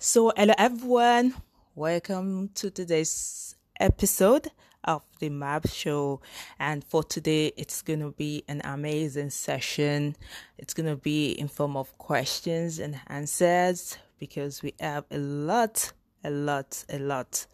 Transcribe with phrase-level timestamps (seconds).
[0.00, 1.34] So, hello everyone.
[1.74, 4.46] Welcome to today's episode
[4.84, 6.20] of the Map Show.
[6.60, 10.14] And for today, it's going to be an amazing session.
[10.56, 15.90] It's going to be in form of questions and answers because we have a lot,
[16.22, 17.46] a lot, a lot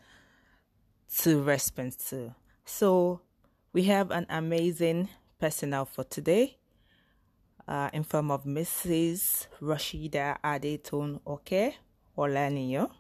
[1.21, 2.35] to respond to.
[2.67, 3.23] So,
[3.73, 5.09] we have an amazing
[5.41, 6.59] personnel for today.
[7.67, 9.47] Uh, in form of Mrs.
[9.63, 11.77] Rashida Adetun Oke
[12.17, 12.91] Olaniyo.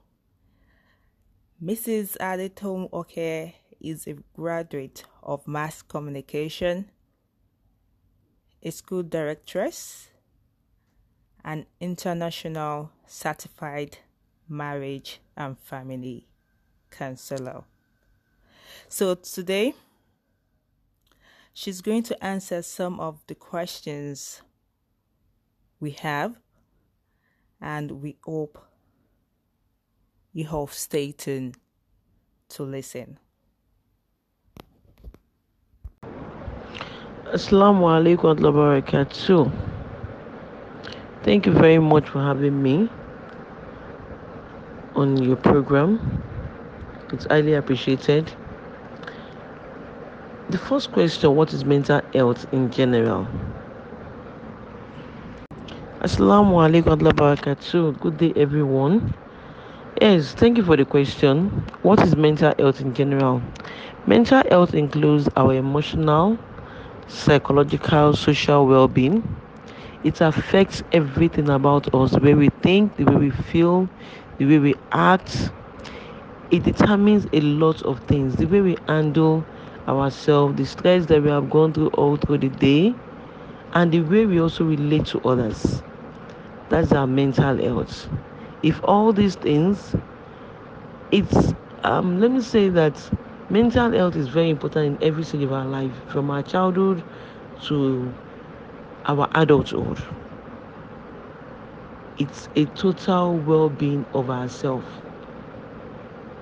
[1.62, 2.16] Mrs.
[2.18, 6.90] Adetun Oke is a graduate of mass communication,
[8.62, 10.08] a school directress,
[11.44, 13.98] an international certified
[14.48, 16.26] marriage and family
[16.90, 17.64] counselor.
[18.88, 19.74] So today,
[21.52, 24.42] she's going to answer some of the questions
[25.78, 26.36] we have,
[27.60, 28.58] and we hope
[30.34, 31.56] you have stayed tuned
[32.48, 33.18] to listen.
[37.32, 39.50] Assalamu alaikum wa barakatuh.
[41.22, 42.90] Thank you very much for having me
[44.96, 46.20] on your program.
[47.12, 48.32] It's highly appreciated.
[50.50, 53.28] The first question What is mental health in general?
[56.02, 58.00] Assalamu alaikum wa barakatuh.
[58.00, 59.14] Good day, everyone.
[60.00, 61.66] Yes, thank you for the question.
[61.82, 63.42] What is mental health in general?
[64.06, 66.38] Mental health includes our emotional,
[67.06, 69.40] psychological, social well being.
[70.02, 73.88] It affects everything about us the way we think, the way we feel,
[74.38, 75.52] the way we act.
[76.50, 79.46] It determines a lot of things the way we handle
[79.88, 82.96] ourselves, the stress that we have gone through all through the day,
[83.72, 85.82] and the way we also relate to others.
[86.68, 88.08] That's our mental health.
[88.64, 89.94] If all these things,
[91.10, 93.10] it's um, let me say that
[93.48, 97.04] mental health is very important in every stage of our life, from our childhood
[97.66, 98.14] to
[99.06, 99.98] our adulthood.
[102.16, 104.86] It's a total well being of ourselves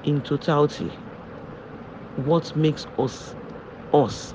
[0.05, 0.93] in totality.
[2.17, 3.37] What makes us
[3.93, 4.35] us?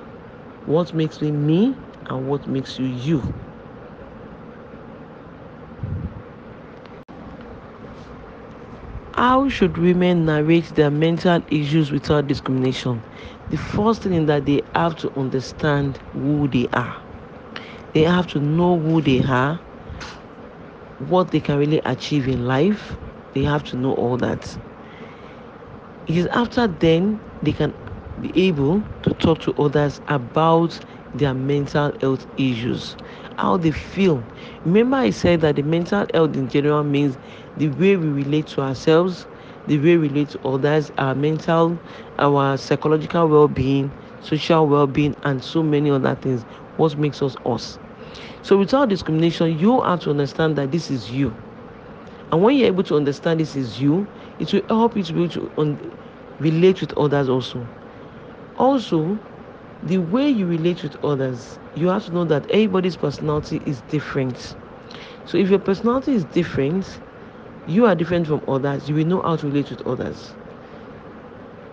[0.65, 1.81] What makes me me?
[2.09, 3.35] And what makes you you?
[9.17, 13.03] How should women narrate their mental issues without discrimination?
[13.49, 16.95] The first thing that they have to understand who they are.
[17.93, 19.61] They have to know who they are,
[20.97, 22.97] what they can really achieve in life.
[23.33, 24.57] They have to know all that.
[26.07, 27.73] It is after then they can
[28.19, 30.79] be able to talk to others about
[31.13, 32.95] their mental health issues,
[33.37, 34.25] how they feel.
[34.63, 37.17] Remember, I said that the mental health in general means
[37.57, 39.27] the way we relate to ourselves,
[39.67, 41.81] the way we relate to others, our mental,
[42.19, 46.45] our psychological well being, social well being, and so many other things.
[46.77, 47.79] What makes us us.
[48.41, 51.37] So, without discrimination, you have to understand that this is you.
[52.31, 55.23] And when you're able to understand this is you, it will help you to be
[55.23, 55.91] able to un-
[56.39, 57.69] relate with others also.
[58.57, 59.19] Also,
[59.81, 64.55] the way you relate with others, you have to know that everybody's personality is different.
[65.25, 67.01] So, if your personality is different,
[67.67, 70.35] you are different from others, you will know how to relate with others.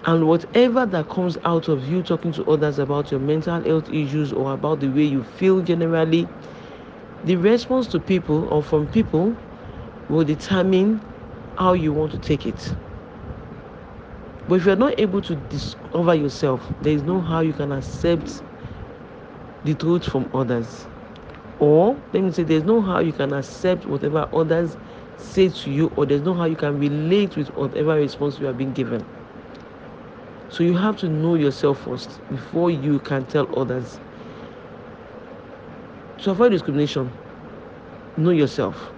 [0.04, 4.32] And whatever that comes out of you talking to others about your mental health issues
[4.32, 6.28] or about the way you feel generally,
[7.22, 9.36] the response to people or from people
[10.08, 11.00] will determine
[11.56, 12.74] how you want to take it.
[14.46, 18.42] But if you're not able to discover yourself, there is no how you can accept
[19.62, 20.86] the truth from others.
[21.58, 24.76] Or let me say, there's no how you can accept whatever others
[25.16, 28.52] say to you, or there's no how you can relate with whatever response you are
[28.52, 29.06] being given.
[30.48, 34.00] So you have to know yourself first before you can tell others.
[36.18, 37.12] To avoid discrimination,
[38.16, 38.92] know yourself.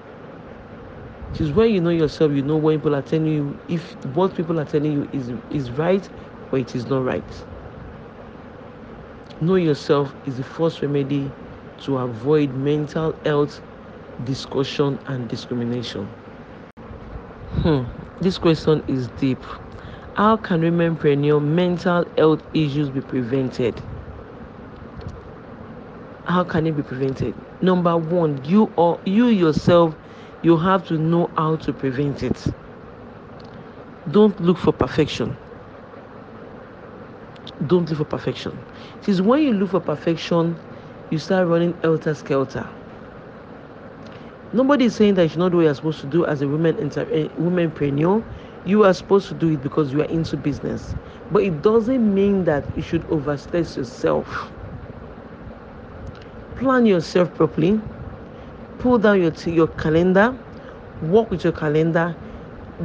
[1.35, 4.35] It is when you know yourself, you know when people are telling you if what
[4.35, 6.09] people are telling you is is right
[6.51, 7.45] or it is not right.
[9.41, 11.35] Know yourself is the first remedy
[11.79, 13.61] to avoid mental health
[14.23, 16.15] discussion and discrimination.
[17.49, 17.85] Hmm,
[18.21, 19.45] this question is deep.
[20.15, 23.83] How can womenpreneur mental health issues be prevented?
[26.27, 27.35] How can it be prevented?
[27.61, 29.97] Number one, you or you yourself,
[30.43, 32.47] you have to know how to prevent it.
[34.09, 35.37] Don't look for perfection.
[37.67, 38.65] Don't look for perfection.
[39.03, 40.59] It is when you look for perfection,
[41.11, 42.69] you start running helter skelter
[44.53, 47.09] Nobody is saying that should not what you're supposed to do as a woman inter-
[47.11, 48.25] a womanpreneur.
[48.65, 50.97] You are supposed to do it because you are into business.
[51.31, 54.53] But it doesn't mean that you should overstress yourself.
[56.57, 57.81] Plan yourself properly.
[58.79, 60.37] Pull down your, t- your calendar.
[61.01, 62.17] Work with your calendar.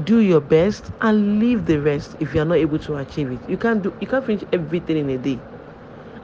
[0.03, 3.41] Do your best and leave the rest if you are not able to achieve it.
[3.47, 5.39] You can't do you can't finish everything in a day.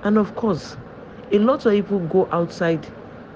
[0.04, 0.78] And of course,
[1.31, 2.88] a lot of people go outside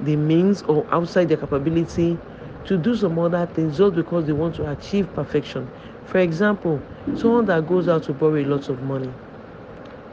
[0.01, 2.17] the means or outside their capability
[2.65, 5.69] to do some other things just because they want to achieve perfection.
[6.05, 6.81] For example,
[7.15, 9.11] someone that goes out to borrow a lot of money,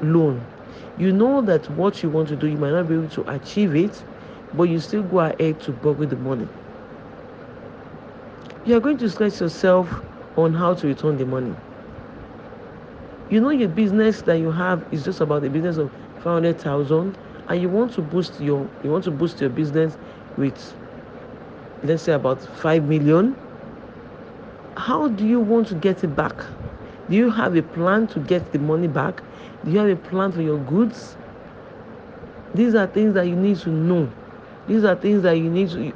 [0.00, 0.44] loan.
[0.96, 3.74] You know that what you want to do, you might not be able to achieve
[3.76, 4.02] it,
[4.54, 6.48] but you still go ahead to borrow the money.
[8.64, 10.02] You are going to stress yourself
[10.36, 11.54] on how to return the money.
[13.30, 15.90] You know your business that you have is just about the business of
[16.22, 17.16] 500,000
[17.48, 19.96] and you want to boost your you want to boost your business
[20.36, 20.74] with
[21.82, 23.36] let's say about 5 million
[24.76, 26.36] how do you want to get it back?
[27.10, 29.22] Do you have a plan to get the money back?
[29.64, 31.16] Do you have a plan for your goods?
[32.54, 34.08] These are things that you need to know.
[34.68, 35.92] These are things that you need to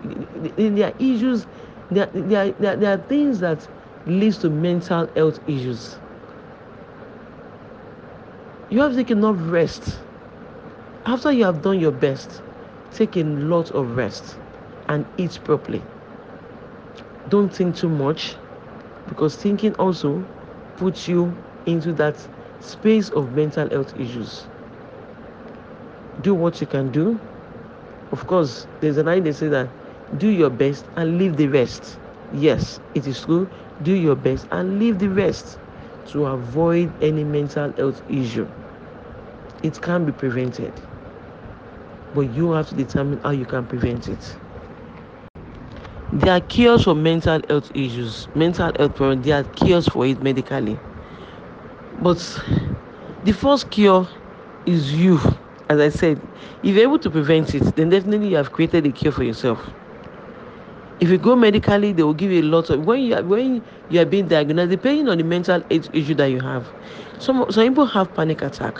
[0.57, 1.47] there are issues
[1.91, 3.67] there, there, there, there are things that
[4.07, 5.97] leads to mental health issues.
[8.71, 9.99] You have to take enough rest
[11.07, 12.43] after you have done your best,
[12.91, 14.39] take a lot of rest
[14.89, 15.85] and eat properly.
[17.29, 18.37] Don't think too much
[19.09, 20.25] because thinking also
[20.77, 22.27] puts you into that
[22.61, 24.49] space of mental health issues.
[26.21, 27.21] Do what you can do.
[28.13, 29.69] Of course, there's an idea say that
[30.17, 31.99] do your best and leave the rest.
[32.33, 33.49] Yes, it is true.
[33.83, 35.59] Do your best and leave the rest
[36.07, 38.49] to avoid any mental health issue.
[39.63, 40.73] It can be prevented
[42.15, 44.37] but you have to determine how you can prevent it.
[46.13, 49.25] There are cures for mental health issues, mental health problems.
[49.25, 50.79] There are cures for it medically,
[51.99, 52.19] but
[53.25, 54.09] the first cure
[54.67, 55.19] is you.
[55.69, 56.21] As I said,
[56.63, 59.71] if you're able to prevent it, then definitely you have created a cure for yourself.
[61.01, 63.65] If you go medically, they will give you a lot of when you are, when
[63.89, 66.73] you are being diagnosed, depending on the mental health issue that you have.
[67.19, 68.79] Some some people have panic attack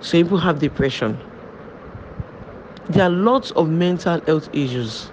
[0.00, 1.22] some people have depression.
[2.88, 5.12] There are lots of mental health issues,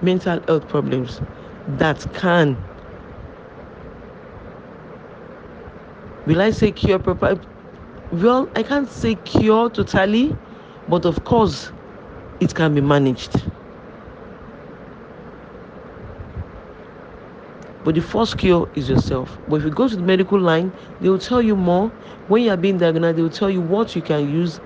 [0.00, 1.20] mental health problems
[1.66, 2.64] that can,
[6.26, 7.40] will I say cure proper?
[8.10, 10.38] Well, I can't say cure totally,
[10.88, 11.72] but of course,
[12.40, 13.50] it can be managed.
[17.84, 19.40] But the first cure is yourself.
[19.46, 21.92] But if you go to the medical line, they will tell you more.
[22.26, 24.60] When you are being diagnosed, they will tell you what you can use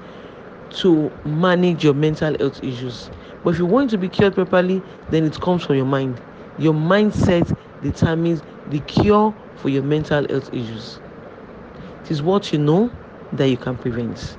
[0.70, 3.10] to manage your mental health issues.
[3.42, 6.22] But if you want to be cured properly, then it comes from your mind.
[6.56, 11.00] Your mindset determines the cure for your mental health issues.
[12.04, 12.92] It is what you know
[13.32, 14.36] that you can prevent.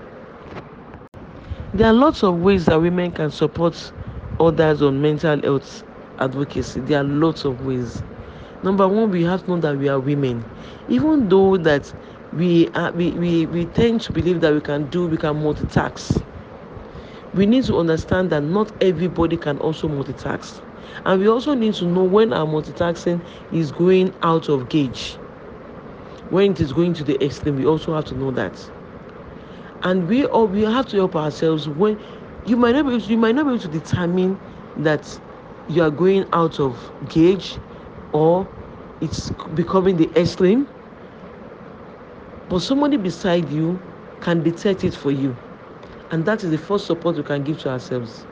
[1.74, 3.91] There are lots of ways that women can support
[4.39, 5.83] others on mental health
[6.19, 6.81] advocacy.
[6.81, 8.03] There are lots of ways
[8.63, 10.47] number one we have to know that we are women
[10.88, 11.94] even though that
[12.31, 16.24] we are we, we we tend to believe that we can do we can multitask.
[17.33, 20.62] We need to understand that not everybody can also multitask.
[21.06, 25.20] And we also need to know when our multitasking is going out of gauge.
[26.29, 28.70] When it is going to the extreme we also have to know that.
[29.84, 32.00] And we all we have to help ourselves when
[32.46, 34.39] you might not be able to, you might not be able to determine
[34.75, 35.20] that
[35.67, 37.60] you are going out of gauge
[38.12, 38.50] or
[39.00, 40.67] it's becoming the extreme
[42.51, 43.81] but somebody beside you
[44.22, 45.39] can detect it for you.
[46.12, 48.27] And that is the first support we can give to ourselves.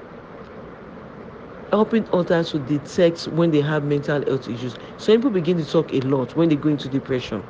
[1.71, 4.75] Helping others to detect when they have mental health issues.
[4.97, 7.47] Some people begin to talk a lot when they go into depression.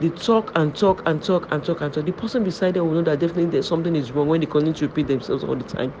[0.00, 2.04] They talk and talk and talk and talk and talk.
[2.06, 4.74] The person beside them will know that definitely there's something is wrong when they continue
[4.74, 5.94] to repeat themselves all the time.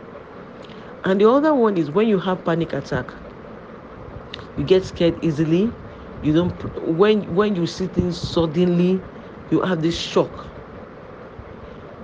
[1.04, 3.14] And the other one is when you have panic attack.
[4.56, 5.76] You get scared easily.
[6.22, 9.06] You don't when when you see things suddenly
[9.48, 10.48] you have this shock.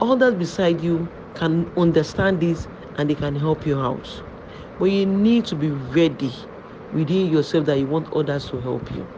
[0.01, 4.23] Others beside you can understand this and they can help you out
[4.79, 6.35] but you need to be ready
[6.91, 9.09] within yourself that you want others to help you.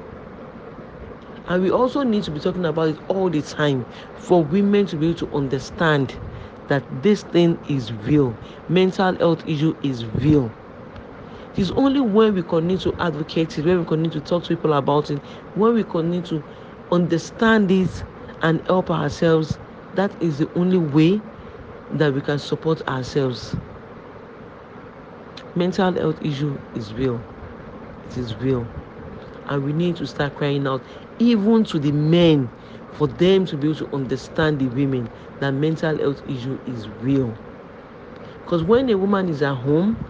[1.47, 4.97] And we also need to be talking about it all the time for women to
[4.97, 6.19] be able to understand
[6.69, 8.39] that this thing is real.
[8.69, 10.53] Mental health issue is real.
[11.55, 14.73] It's only when we continue to advocate it, when we continue to talk to people
[14.75, 15.23] about it,
[15.55, 16.45] when we continue to
[16.91, 18.05] understand it
[18.45, 19.59] and help ourselves,
[19.95, 21.25] that is the only way
[21.91, 23.57] that we can support ourselves.
[25.55, 27.25] mental health issue is real.
[28.05, 28.71] It is real.
[29.47, 30.85] And we need to start crying out,
[31.19, 32.53] even to the men,
[32.91, 35.11] for them to be able to understand the women
[35.41, 37.39] that mental health issue is real.
[38.45, 40.01] Because when a woman is at home,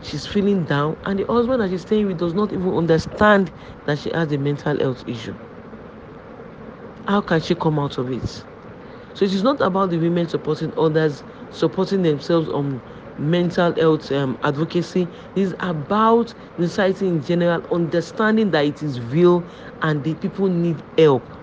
[0.00, 3.52] she's feeling down, and the husband that she's staying with does not even understand
[3.84, 5.36] that she has a mental health issue.
[7.08, 8.44] How can she come out of it?
[9.14, 12.82] So it is not about the women supporting others, supporting themselves on
[13.16, 15.12] mental health um, advocacy.
[15.34, 19.48] It is about the society in general understanding that it is real
[19.82, 21.34] and the people need help.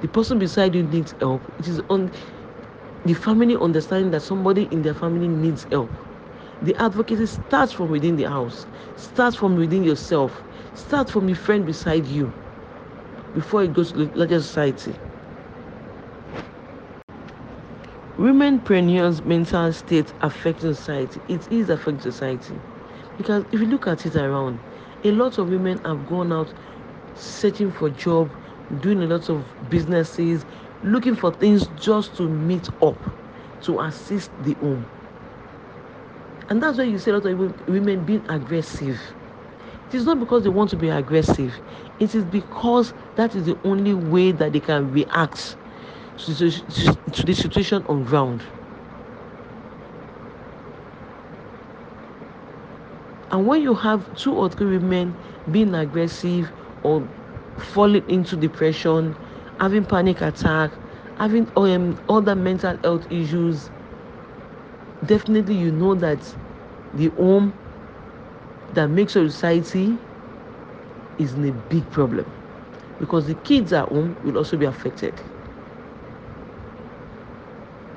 [0.00, 1.52] The person beside you needs help.
[1.58, 2.10] It is on
[3.04, 5.98] the family understanding that somebody in their family needs help.
[6.60, 8.66] The advocacy starts from within the house,
[8.96, 12.34] starts from within yourself, starts from the friend beside you
[13.32, 14.96] before it goes to the larger society.
[18.18, 21.22] Womenpreneurs' mental state affecting society.
[21.28, 22.62] It is affecting society.
[23.16, 24.62] Because if you look at it around,
[25.04, 26.52] a lot of women have gone out
[27.14, 28.36] searching for job,
[28.78, 30.46] doing a lot of businesses,
[30.82, 33.04] looking for things just to meet up,
[33.62, 34.88] to assist the home.
[36.48, 39.00] And that's why you see a lot of women being aggressive.
[39.92, 41.60] It is not because they want to be aggressive,
[41.98, 45.56] it is because that is the only way that they can react
[46.16, 48.42] to, to the situation on ground.
[53.30, 55.16] And when you have two or three women
[55.50, 57.08] being aggressive or
[57.58, 59.16] falling into depression,
[59.58, 60.72] having panic attack,
[61.16, 63.70] having um, other mental health issues,
[65.04, 66.36] definitely you know that
[66.92, 67.58] the home
[68.72, 69.98] that makes your society
[71.18, 72.32] is in a big problem
[72.98, 75.20] because the kids at home will also be affected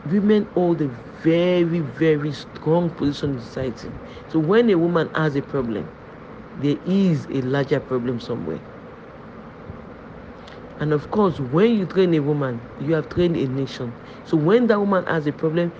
[0.05, 0.87] women hold a
[1.23, 3.91] very, very strong position in society.
[4.27, 5.89] So when a woman has a problem,
[6.55, 8.61] there is a larger problem somewhere.
[10.79, 13.95] And of course, when you train a woman, you have trained a nation.
[14.23, 15.73] So when that woman has a problem,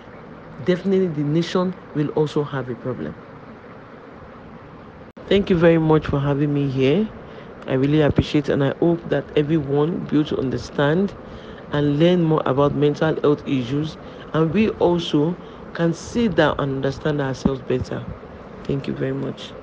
[0.64, 3.16] definitely the nation will also have a problem.
[5.28, 7.10] Thank you very much for having me here.
[7.68, 11.16] I really appreciate it, and I hope that everyone will to understand
[11.72, 13.98] and learn more about mental health issues
[14.34, 15.38] and we also
[15.74, 18.06] can sit down and understand ourselves better.
[18.64, 19.56] Thank you very much.